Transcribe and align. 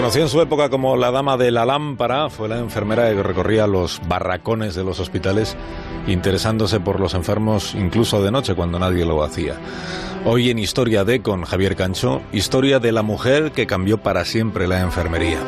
conoció 0.00 0.22
en 0.22 0.30
su 0.30 0.40
época 0.40 0.70
como 0.70 0.96
la 0.96 1.10
dama 1.10 1.36
de 1.36 1.50
la 1.50 1.66
lámpara, 1.66 2.30
fue 2.30 2.48
la 2.48 2.58
enfermera 2.58 3.10
que 3.10 3.22
recorría 3.22 3.66
los 3.66 4.00
barracones 4.08 4.74
de 4.74 4.82
los 4.82 4.98
hospitales 4.98 5.58
interesándose 6.06 6.80
por 6.80 7.00
los 7.00 7.12
enfermos 7.12 7.74
incluso 7.74 8.22
de 8.22 8.30
noche 8.30 8.54
cuando 8.54 8.78
nadie 8.78 9.04
lo 9.04 9.22
hacía. 9.22 9.56
Hoy 10.24 10.48
en 10.48 10.58
Historia 10.58 11.04
de 11.04 11.20
con 11.20 11.44
Javier 11.44 11.76
Cancho, 11.76 12.22
historia 12.32 12.78
de 12.78 12.92
la 12.92 13.02
mujer 13.02 13.52
que 13.52 13.66
cambió 13.66 13.98
para 13.98 14.24
siempre 14.24 14.66
la 14.66 14.80
enfermería. 14.80 15.40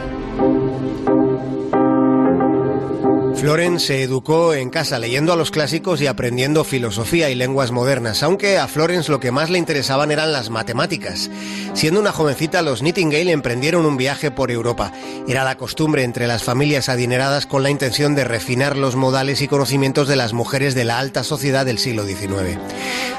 Florence 3.43 3.89
se 3.89 4.03
educó 4.05 4.55
en 4.55 4.71
casa 4.71 5.01
leyendo 5.01 5.33
a 5.33 5.37
los 5.37 5.51
clásicos 5.51 6.01
y 6.01 6.07
aprendiendo 6.07 6.63
filosofía 6.63 7.29
y 7.29 7.35
lenguas 7.35 7.73
modernas, 7.73 8.23
aunque 8.23 8.57
a 8.57 8.69
Florence 8.69 9.11
lo 9.11 9.19
que 9.19 9.33
más 9.33 9.51
le 9.51 9.59
interesaban 9.59 10.13
eran 10.13 10.31
las 10.31 10.49
matemáticas. 10.49 11.29
Siendo 11.75 11.99
una 11.99 12.13
jovencita, 12.13 12.63
los 12.63 12.83
Nightingale 12.83 13.33
emprendieron 13.33 13.85
un 13.85 13.97
viaje 13.97 14.31
por 14.31 14.53
Europa. 14.53 14.93
Era 15.27 15.43
la 15.43 15.57
costumbre 15.57 16.05
entre 16.05 16.29
las 16.29 16.45
familias 16.45 16.89
adineradas 16.89 17.47
con 17.47 17.65
la 17.65 17.71
intención 17.71 18.15
de 18.15 18.23
refinar 18.23 18.77
los 18.77 18.95
modales 18.95 19.43
y 19.43 19.49
conocimientos 19.49 20.07
de 20.07 20.15
las 20.15 20.35
mujeres 20.35 20.77
de 20.77 20.85
la 20.85 21.01
alta 21.01 21.25
sociedad 21.25 21.67
del 21.67 21.79
siglo 21.79 22.07
XIX. 22.07 22.61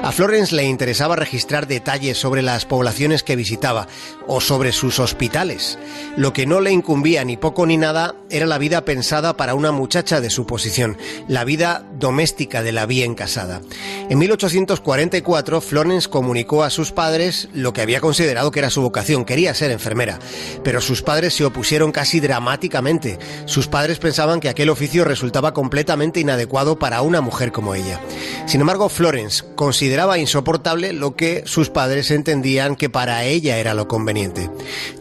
A 0.01 0.13
Florence 0.13 0.55
le 0.55 0.63
interesaba 0.63 1.17
registrar 1.17 1.67
detalles 1.67 2.17
sobre 2.17 2.41
las 2.41 2.63
poblaciones 2.63 3.23
que 3.23 3.35
visitaba 3.35 3.87
o 4.27 4.39
sobre 4.39 4.71
sus 4.71 4.99
hospitales. 4.99 5.77
Lo 6.15 6.31
que 6.31 6.45
no 6.45 6.61
le 6.61 6.71
incumbía 6.71 7.25
ni 7.25 7.35
poco 7.35 7.65
ni 7.65 7.75
nada 7.75 8.15
era 8.29 8.45
la 8.45 8.57
vida 8.57 8.85
pensada 8.85 9.35
para 9.35 9.53
una 9.53 9.73
muchacha 9.73 10.12
de 10.21 10.29
su 10.29 10.45
posición, 10.45 10.97
la 11.27 11.43
vida 11.43 11.85
doméstica 11.99 12.63
de 12.63 12.71
la 12.71 12.85
bien 12.85 13.15
casada. 13.15 13.61
En 14.09 14.17
1844, 14.17 15.61
Florence 15.61 16.09
comunicó 16.09 16.63
a 16.63 16.69
sus 16.69 16.91
padres 16.91 17.49
lo 17.53 17.73
que 17.73 17.81
había 17.81 18.01
considerado 18.01 18.51
que 18.51 18.59
era 18.59 18.69
su 18.69 18.81
vocación, 18.81 19.25
quería 19.25 19.53
ser 19.53 19.71
enfermera, 19.71 20.19
pero 20.63 20.81
sus 20.81 21.01
padres 21.01 21.33
se 21.33 21.45
opusieron 21.45 21.91
casi 21.91 22.19
dramáticamente. 22.19 23.19
Sus 23.45 23.67
padres 23.67 23.99
pensaban 23.99 24.39
que 24.39 24.49
aquel 24.49 24.69
oficio 24.69 25.05
resultaba 25.05 25.53
completamente 25.53 26.19
inadecuado 26.19 26.77
para 26.77 27.01
una 27.01 27.21
mujer 27.21 27.51
como 27.51 27.75
ella. 27.75 27.99
Sin 28.45 28.61
embargo, 28.61 28.89
Florence 28.89 29.43
consideraba 29.55 30.17
insoportable 30.17 30.93
lo 30.93 31.15
que 31.15 31.43
sus 31.45 31.69
padres 31.69 32.11
entendían 32.11 32.75
que 32.75 32.89
para 32.89 33.23
ella 33.25 33.57
era 33.57 33.73
lo 33.73 33.87
conveniente. 33.87 34.49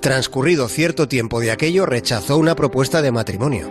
Transcurrido 0.01 0.69
cierto 0.69 1.09
tiempo 1.09 1.41
de 1.41 1.51
aquello, 1.51 1.87
rechazó 1.87 2.37
una 2.37 2.55
propuesta 2.55 3.03
de 3.03 3.13
matrimonio. 3.13 3.71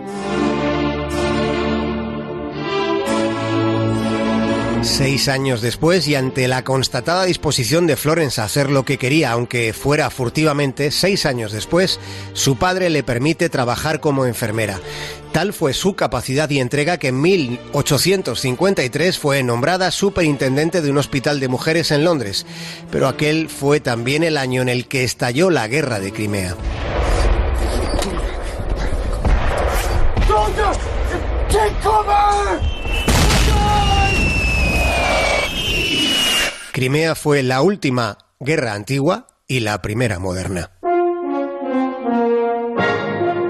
Seis 4.82 5.28
años 5.28 5.62
después, 5.62 6.08
y 6.08 6.16
ante 6.16 6.48
la 6.48 6.64
constatada 6.64 7.24
disposición 7.24 7.86
de 7.86 7.96
Florence 7.96 8.40
a 8.40 8.44
hacer 8.44 8.68
lo 8.68 8.84
que 8.84 8.98
quería, 8.98 9.30
aunque 9.30 9.72
fuera 9.72 10.10
furtivamente, 10.10 10.90
seis 10.90 11.24
años 11.24 11.52
después, 11.52 12.00
su 12.32 12.56
padre 12.56 12.90
le 12.90 13.04
permite 13.04 13.48
trabajar 13.48 14.00
como 14.00 14.26
enfermera. 14.26 14.80
Tal 15.30 15.52
fue 15.52 15.72
su 15.72 15.94
capacidad 15.94 16.50
y 16.50 16.58
entrega 16.58 16.98
que 16.98 17.08
en 17.08 17.20
1853 17.20 19.18
fue 19.18 19.44
nombrada 19.44 19.92
superintendente 19.92 20.82
de 20.82 20.90
un 20.90 20.98
hospital 20.98 21.38
de 21.38 21.48
mujeres 21.48 21.92
en 21.92 22.04
Londres, 22.04 22.44
pero 22.90 23.06
aquel 23.06 23.48
fue 23.48 23.78
también 23.78 24.24
el 24.24 24.36
año 24.36 24.62
en 24.62 24.68
el 24.68 24.88
que 24.88 25.04
estalló 25.04 25.48
la 25.48 25.68
guerra 25.68 26.00
de 26.00 26.12
Crimea. 26.12 26.56
Crimea 36.82 37.14
fue 37.14 37.44
la 37.44 37.62
última 37.62 38.18
guerra 38.40 38.72
antigua 38.74 39.28
y 39.46 39.60
la 39.60 39.80
primera 39.82 40.18
moderna. 40.18 40.72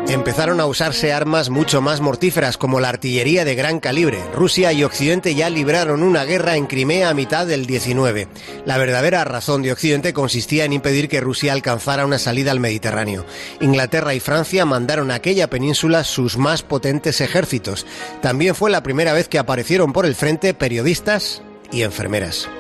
Empezaron 0.06 0.60
a 0.60 0.66
usarse 0.66 1.14
armas 1.14 1.48
mucho 1.48 1.80
más 1.80 2.02
mortíferas 2.02 2.58
como 2.58 2.78
la 2.78 2.90
artillería 2.90 3.46
de 3.46 3.54
gran 3.54 3.80
calibre. 3.80 4.22
Rusia 4.34 4.74
y 4.74 4.84
Occidente 4.84 5.34
ya 5.34 5.48
libraron 5.48 6.02
una 6.02 6.24
guerra 6.24 6.56
en 6.56 6.66
Crimea 6.66 7.08
a 7.08 7.14
mitad 7.14 7.46
del 7.46 7.64
19. 7.64 8.28
La 8.66 8.76
verdadera 8.76 9.24
razón 9.24 9.62
de 9.62 9.72
Occidente 9.72 10.12
consistía 10.12 10.66
en 10.66 10.74
impedir 10.74 11.08
que 11.08 11.22
Rusia 11.22 11.54
alcanzara 11.54 12.04
una 12.04 12.18
salida 12.18 12.50
al 12.50 12.60
Mediterráneo. 12.60 13.24
Inglaterra 13.62 14.12
y 14.12 14.20
Francia 14.20 14.66
mandaron 14.66 15.10
a 15.10 15.14
aquella 15.14 15.48
península 15.48 16.04
sus 16.04 16.36
más 16.36 16.62
potentes 16.62 17.22
ejércitos. 17.22 17.86
También 18.20 18.54
fue 18.54 18.70
la 18.70 18.82
primera 18.82 19.14
vez 19.14 19.28
que 19.28 19.38
aparecieron 19.38 19.94
por 19.94 20.04
el 20.04 20.16
frente 20.16 20.52
periodistas 20.52 21.40
y 21.72 21.80
enfermeras. 21.80 22.50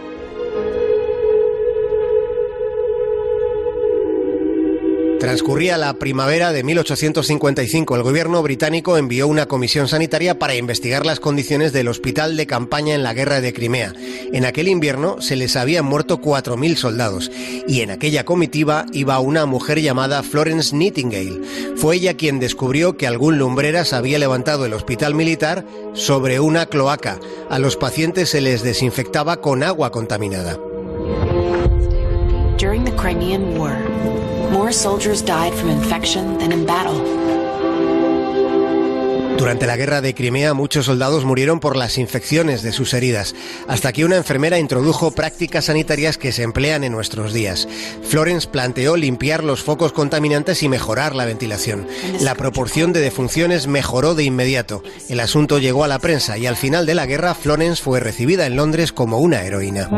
Transcurría 5.22 5.78
la 5.78 5.94
primavera 5.94 6.50
de 6.50 6.64
1855. 6.64 7.94
El 7.94 8.02
gobierno 8.02 8.42
británico 8.42 8.96
envió 8.96 9.28
una 9.28 9.46
comisión 9.46 9.86
sanitaria 9.86 10.40
para 10.40 10.56
investigar 10.56 11.06
las 11.06 11.20
condiciones 11.20 11.72
del 11.72 11.86
hospital 11.86 12.36
de 12.36 12.48
campaña 12.48 12.96
en 12.96 13.04
la 13.04 13.14
guerra 13.14 13.40
de 13.40 13.52
Crimea. 13.52 13.92
En 14.32 14.44
aquel 14.44 14.66
invierno 14.66 15.20
se 15.20 15.36
les 15.36 15.54
habían 15.54 15.84
muerto 15.84 16.20
4.000 16.20 16.74
soldados 16.74 17.30
y 17.68 17.82
en 17.82 17.92
aquella 17.92 18.24
comitiva 18.24 18.86
iba 18.92 19.20
una 19.20 19.46
mujer 19.46 19.80
llamada 19.80 20.24
Florence 20.24 20.74
Nightingale. 20.74 21.40
Fue 21.76 21.94
ella 21.94 22.14
quien 22.14 22.40
descubrió 22.40 22.96
que 22.96 23.06
algún 23.06 23.38
lumbreras 23.38 23.92
había 23.92 24.18
levantado 24.18 24.66
el 24.66 24.72
hospital 24.72 25.14
militar 25.14 25.64
sobre 25.92 26.40
una 26.40 26.66
cloaca. 26.66 27.20
A 27.48 27.60
los 27.60 27.76
pacientes 27.76 28.30
se 28.30 28.40
les 28.40 28.64
desinfectaba 28.64 29.40
con 29.40 29.62
agua 29.62 29.92
contaminada. 29.92 30.58
More 33.02 34.72
soldiers 34.72 35.24
died 35.24 35.52
from 35.54 35.70
infection 35.70 36.38
than 36.38 36.52
in 36.52 36.64
battle. 36.64 37.00
Durante 39.36 39.66
la 39.66 39.76
guerra 39.76 40.00
de 40.00 40.14
Crimea 40.14 40.54
muchos 40.54 40.86
soldados 40.86 41.24
murieron 41.24 41.58
por 41.58 41.74
las 41.76 41.98
infecciones 41.98 42.62
de 42.62 42.70
sus 42.70 42.94
heridas, 42.94 43.34
hasta 43.66 43.92
que 43.92 44.04
una 44.04 44.16
enfermera 44.16 44.60
introdujo 44.60 45.10
prácticas 45.10 45.64
sanitarias 45.64 46.16
que 46.16 46.30
se 46.30 46.44
emplean 46.44 46.84
en 46.84 46.92
nuestros 46.92 47.32
días. 47.32 47.66
Florence 48.04 48.46
planteó 48.46 48.96
limpiar 48.96 49.42
los 49.42 49.64
focos 49.64 49.92
contaminantes 49.92 50.62
y 50.62 50.68
mejorar 50.68 51.16
la 51.16 51.24
ventilación. 51.24 51.88
La 52.20 52.36
proporción 52.36 52.92
de 52.92 53.00
defunciones 53.00 53.66
mejoró 53.66 54.14
de 54.14 54.22
inmediato. 54.22 54.84
El 55.08 55.18
asunto 55.18 55.58
llegó 55.58 55.82
a 55.82 55.88
la 55.88 55.98
prensa 55.98 56.38
y 56.38 56.46
al 56.46 56.56
final 56.56 56.86
de 56.86 56.94
la 56.94 57.06
guerra 57.06 57.34
Florence 57.34 57.82
fue 57.82 57.98
recibida 57.98 58.46
en 58.46 58.54
Londres 58.54 58.92
como 58.92 59.18
una 59.18 59.42
heroína. 59.42 59.88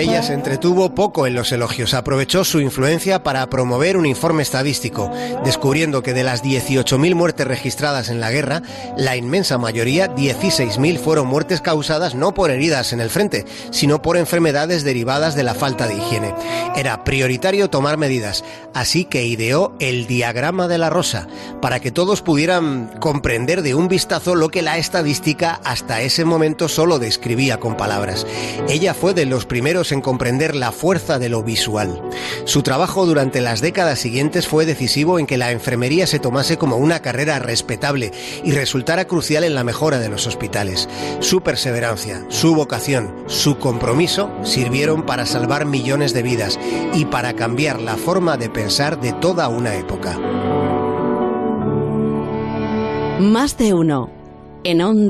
Ella 0.00 0.22
se 0.22 0.32
entretuvo 0.32 0.94
poco 0.94 1.26
en 1.26 1.34
los 1.34 1.52
elogios. 1.52 1.94
Aprovechó 1.94 2.44
su 2.44 2.60
influencia 2.60 3.22
para 3.22 3.48
promover 3.50 3.96
un 3.96 4.06
informe 4.06 4.42
estadístico, 4.42 5.10
descubriendo 5.44 6.02
que 6.02 6.14
de 6.14 6.24
las 6.24 6.42
18.000 6.42 7.14
muertes 7.14 7.46
registradas 7.46 8.08
en 8.08 8.20
la 8.20 8.30
guerra, 8.30 8.62
la 8.96 9.16
inmensa 9.16 9.58
mayoría, 9.58 10.14
16.000, 10.14 10.98
fueron 10.98 11.26
muertes 11.26 11.60
causadas 11.60 12.14
no 12.14 12.32
por 12.32 12.50
heridas 12.50 12.92
en 12.92 13.00
el 13.00 13.10
frente, 13.10 13.44
sino 13.70 14.00
por 14.00 14.16
enfermedades 14.16 14.84
derivadas 14.84 15.34
de 15.34 15.42
la 15.42 15.54
falta 15.54 15.86
de 15.86 15.96
higiene. 15.96 16.34
Era 16.76 17.04
prioritario 17.04 17.68
tomar 17.68 17.98
medidas, 17.98 18.44
así 18.74 19.04
que 19.04 19.24
ideó 19.24 19.74
el 19.80 20.06
diagrama 20.06 20.66
de 20.66 20.78
la 20.78 20.90
rosa, 20.90 21.26
para 21.60 21.80
que 21.80 21.90
todos 21.90 22.22
pudieran 22.22 22.90
comprender 23.00 23.62
de 23.62 23.74
un 23.74 23.88
vistazo 23.88 24.34
lo 24.34 24.48
que 24.48 24.62
la 24.62 24.78
estadística 24.78 25.60
hasta 25.64 26.00
ese 26.00 26.24
momento 26.24 26.68
solo 26.68 26.98
describía 26.98 27.60
con 27.60 27.76
palabras. 27.76 28.26
Ella 28.68 28.94
fue 28.94 29.14
de 29.14 29.26
los 29.26 29.44
primeros 29.44 29.89
en 29.92 30.00
comprender 30.00 30.54
la 30.54 30.72
fuerza 30.72 31.18
de 31.18 31.28
lo 31.28 31.42
visual. 31.42 32.02
Su 32.44 32.62
trabajo 32.62 33.06
durante 33.06 33.40
las 33.40 33.60
décadas 33.60 33.98
siguientes 33.98 34.46
fue 34.46 34.66
decisivo 34.66 35.18
en 35.18 35.26
que 35.26 35.38
la 35.38 35.50
enfermería 35.52 36.06
se 36.06 36.18
tomase 36.18 36.56
como 36.56 36.76
una 36.76 37.00
carrera 37.00 37.38
respetable 37.38 38.12
y 38.44 38.52
resultara 38.52 39.06
crucial 39.06 39.44
en 39.44 39.54
la 39.54 39.64
mejora 39.64 39.98
de 39.98 40.08
los 40.08 40.26
hospitales. 40.26 40.88
Su 41.20 41.42
perseverancia, 41.42 42.24
su 42.28 42.54
vocación, 42.54 43.14
su 43.26 43.58
compromiso 43.58 44.30
sirvieron 44.42 45.06
para 45.06 45.26
salvar 45.26 45.64
millones 45.64 46.12
de 46.12 46.22
vidas 46.22 46.58
y 46.94 47.04
para 47.04 47.34
cambiar 47.34 47.80
la 47.80 47.96
forma 47.96 48.36
de 48.36 48.50
pensar 48.50 49.00
de 49.00 49.12
toda 49.12 49.48
una 49.48 49.74
época. 49.74 50.18
Más 53.20 53.58
de 53.58 53.74
uno 53.74 54.10
en 54.64 54.80
onda. 54.80 55.00